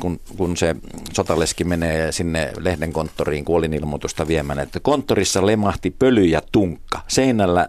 kun, 0.00 0.20
kun 0.36 0.56
se 0.56 0.76
sotaleski 1.12 1.64
menee 1.64 2.12
sinne 2.12 2.52
lehden 2.58 2.92
konttoriin 2.92 3.44
kuolinilmoitusta 3.44 4.28
viemään, 4.28 4.58
että 4.58 4.80
konttorissa 4.80 5.46
lemahti 5.46 5.90
pöly 5.90 6.24
ja 6.24 6.42
tunkka. 6.52 7.00
Seinällä 7.08 7.68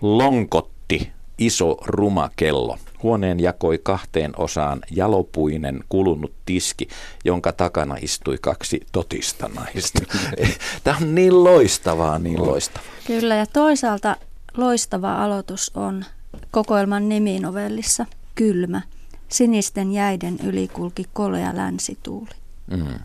lonkotti 0.00 1.12
iso 1.38 1.76
ruma 1.86 2.30
kello. 2.36 2.78
Huoneen 3.04 3.40
jakoi 3.40 3.78
kahteen 3.82 4.32
osaan 4.36 4.80
jalopuinen 4.90 5.84
kulunut 5.88 6.32
tiski, 6.46 6.88
jonka 7.24 7.52
takana 7.52 7.96
istui 8.02 8.38
kaksi 8.40 8.80
totista 8.92 9.50
naista. 9.54 9.98
Tämä 10.84 10.96
on 10.96 11.14
niin 11.14 11.44
loistavaa, 11.44 12.18
niin 12.18 12.46
loistavaa. 12.46 12.88
Kyllä, 13.06 13.34
ja 13.34 13.46
toisaalta 13.46 14.16
loistava 14.56 15.24
aloitus 15.24 15.72
on 15.74 16.04
kokoelman 16.50 17.08
niminovellissa 17.08 18.06
Kylmä. 18.34 18.82
Sinisten 19.28 19.92
jäiden 19.92 20.38
yli 20.44 20.68
kulki 20.68 21.04
kolea 21.12 21.56
länsituuli. 21.56 22.30
Mm. 22.66 22.98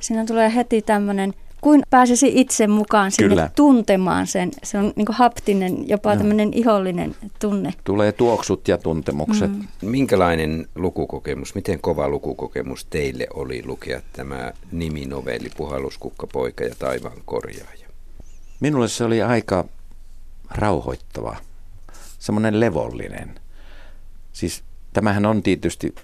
Siinä 0.00 0.24
tulee 0.26 0.54
heti 0.54 0.82
tämmöinen 0.82 1.34
kuin 1.64 1.82
pääsisi 1.90 2.32
itse 2.34 2.66
mukaan 2.66 3.10
sinne 3.10 3.28
Kyllä. 3.28 3.50
tuntemaan 3.56 4.26
sen. 4.26 4.50
Se 4.62 4.78
on 4.78 4.92
niin 4.96 5.06
haptinen, 5.10 5.88
jopa 5.88 6.10
no. 6.10 6.16
tämmöinen 6.16 6.54
ihollinen 6.54 7.16
tunne. 7.40 7.74
Tulee 7.84 8.12
tuoksut 8.12 8.68
ja 8.68 8.78
tuntemukset. 8.78 9.50
Mm. 9.50 9.66
Minkälainen 9.82 10.66
lukukokemus, 10.74 11.54
miten 11.54 11.80
kova 11.80 12.08
lukukokemus 12.08 12.84
teille 12.84 13.26
oli 13.34 13.62
lukea 13.66 14.00
tämä 14.12 14.52
niminovelli 14.72 15.50
Puhalluskukka, 15.56 16.26
poika 16.26 16.64
ja 16.64 16.74
taivaan 16.78 17.18
korjaaja? 17.24 17.88
Minulle 18.60 18.88
se 18.88 19.04
oli 19.04 19.22
aika 19.22 19.64
rauhoittava, 20.50 21.36
semmoinen 22.18 22.60
levollinen. 22.60 23.34
Siis 24.32 24.62
tämähän 24.92 25.26
on 25.26 25.42
tietysti 25.42 25.94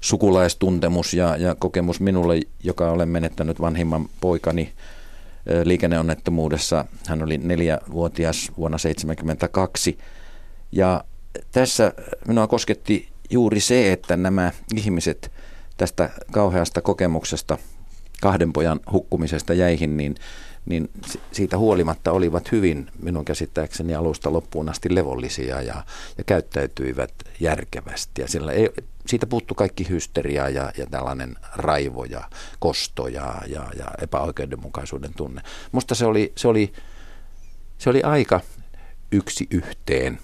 sukulaistuntemus 0.00 1.14
ja, 1.14 1.36
ja 1.36 1.54
kokemus 1.54 2.00
minulle, 2.00 2.40
joka 2.64 2.90
olen 2.90 3.08
menettänyt 3.08 3.60
vanhimman 3.60 4.08
poikani 4.20 4.72
liikenneonnettomuudessa. 5.64 6.84
Hän 7.06 7.22
oli 7.22 7.38
neljävuotias 7.38 8.52
vuonna 8.56 8.78
1972. 8.78 9.98
Ja 10.72 11.04
tässä 11.52 11.92
minua 12.28 12.46
kosketti 12.46 13.08
juuri 13.30 13.60
se, 13.60 13.92
että 13.92 14.16
nämä 14.16 14.52
ihmiset 14.76 15.32
tästä 15.76 16.10
kauheasta 16.30 16.82
kokemuksesta, 16.82 17.58
kahden 18.20 18.52
pojan 18.52 18.80
hukkumisesta 18.92 19.54
jäihin, 19.54 19.96
niin 19.96 20.14
niin 20.70 20.90
siitä 21.32 21.58
huolimatta 21.58 22.12
olivat 22.12 22.52
hyvin 22.52 22.90
minun 23.02 23.24
käsittääkseni 23.24 23.94
alusta 23.94 24.32
loppuun 24.32 24.68
asti 24.68 24.94
levollisia 24.94 25.62
ja, 25.62 25.84
ja 26.18 26.24
käyttäytyivät 26.24 27.12
järkevästi. 27.40 28.22
Ja 28.22 28.28
sillä 28.28 28.52
ei, 28.52 28.70
siitä 29.06 29.26
puuttu 29.26 29.54
kaikki 29.54 29.88
hysteria 29.88 30.48
ja, 30.48 30.72
ja 30.78 30.86
tällainen 30.86 31.36
raivo 31.54 32.04
ja 32.04 32.24
kosto 32.58 33.08
ja, 33.08 33.42
ja, 33.46 33.66
ja 33.78 33.86
epäoikeudenmukaisuuden 34.02 35.14
tunne. 35.16 35.42
Musta 35.72 35.94
se 35.94 36.06
oli, 36.06 36.32
se 36.36 36.48
oli, 36.48 36.72
se 37.78 37.90
oli 37.90 38.02
aika 38.02 38.40
yksi 39.12 39.46
yhteen 39.50 40.18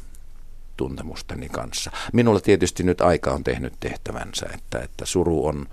tuntemustani 0.77 1.49
kanssa. 1.49 1.91
Minulla 2.13 2.41
tietysti 2.41 2.83
nyt 2.83 3.01
aika 3.01 3.31
on 3.31 3.45
tehnyt 3.45 3.73
tehtävänsä, 3.81 4.47
että, 4.55 4.79
että 4.79 5.07
suru 5.07 5.47
on 5.47 5.67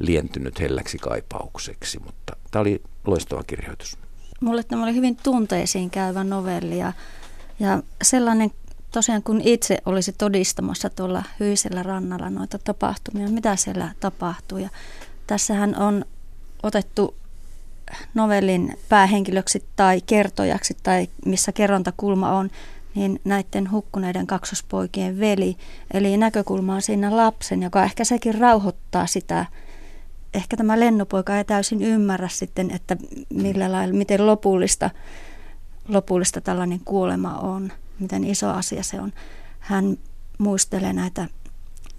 lientynyt 0.00 0.60
helläksi 0.60 0.98
kaipaukseksi, 0.98 1.98
mutta 1.98 2.36
tämä 2.50 2.60
oli 2.60 2.82
loistava 3.06 3.42
kirjoitus. 3.42 3.98
Mulle 4.42 4.62
tämä 4.62 4.82
oli 4.82 4.94
hyvin 4.94 5.16
tunteisiin 5.22 5.90
käyvä 5.90 6.24
novelli 6.24 6.78
ja, 6.78 6.92
ja 7.60 7.82
sellainen 8.02 8.50
tosiaan 8.92 9.22
kun 9.22 9.40
itse 9.44 9.78
olisi 9.86 10.12
todistamassa 10.12 10.90
tuolla 10.90 11.22
hyisellä 11.40 11.82
rannalla 11.82 12.30
noita 12.30 12.58
tapahtumia, 12.58 13.28
mitä 13.28 13.56
siellä 13.56 13.90
tapahtuu. 14.00 14.58
Ja 14.58 14.68
tässähän 15.26 15.78
on 15.78 16.04
otettu 16.62 17.14
novellin 18.14 18.78
päähenkilöksi 18.88 19.64
tai 19.76 20.00
kertojaksi 20.06 20.76
tai 20.82 21.08
missä 21.26 21.52
kerrontakulma 21.52 22.32
on, 22.32 22.50
niin 22.94 23.20
näiden 23.24 23.70
hukkuneiden 23.70 24.26
kaksospoikien 24.26 25.20
veli. 25.20 25.56
Eli 25.94 26.16
näkökulma 26.16 26.74
on 26.74 26.82
siinä 26.82 27.16
lapsen, 27.16 27.62
joka 27.62 27.84
ehkä 27.84 28.04
sekin 28.04 28.34
rauhoittaa 28.34 29.06
sitä 29.06 29.46
ehkä 30.34 30.56
tämä 30.56 30.80
lennopoika 30.80 31.36
ei 31.36 31.44
täysin 31.44 31.82
ymmärrä 31.82 32.28
sitten, 32.28 32.70
että 32.70 32.96
millä 33.34 33.72
lailla, 33.72 33.94
miten 33.94 34.26
lopullista, 34.26 34.90
lopullista 35.88 36.40
tällainen 36.40 36.80
kuolema 36.84 37.38
on, 37.38 37.72
miten 37.98 38.24
iso 38.24 38.50
asia 38.50 38.82
se 38.82 39.00
on. 39.00 39.12
Hän 39.58 39.98
muistelee 40.38 40.92
näitä 40.92 41.28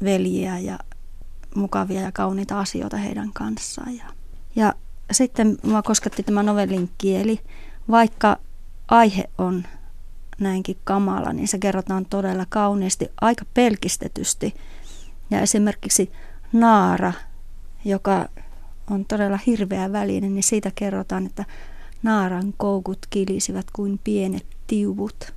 veljiä 0.04 0.60
ja 0.60 0.80
mukavia 1.56 2.02
ja 2.02 2.12
kauniita 2.12 2.60
asioita 2.60 2.98
heidän 2.98 3.30
kanssaan. 3.34 3.98
Ja, 3.98 4.06
ja 4.56 4.74
sitten 5.12 5.58
minua 5.63 5.82
kosketti 5.82 6.24
tämä 6.24 6.43
novellin 6.43 6.89
kieli. 6.98 7.39
Vaikka 7.89 8.38
aihe 8.88 9.30
on 9.38 9.63
näinkin 10.39 10.78
kamala, 10.84 11.34
niin 11.34 11.48
se 11.48 11.58
kerrotaan 11.58 12.06
todella 12.06 12.46
kauniisti, 12.50 13.08
aika 13.22 13.46
pelkistetysti. 13.54 14.54
Ja 15.30 15.41
esimerkiksi 15.41 16.12
Naara 16.54 17.13
joka 17.86 18.30
on 18.89 19.06
todella 19.06 19.39
hirveä 19.48 19.91
välinen, 19.91 20.34
niin 20.34 20.43
siitä 20.43 20.72
kerrotaan, 20.76 21.26
että 21.26 21.46
naaran 22.04 22.54
koukut 22.58 22.98
kilisivät 23.10 23.65
kuin 23.74 24.00
pienet 24.04 24.46
tiuvut. 24.67 25.34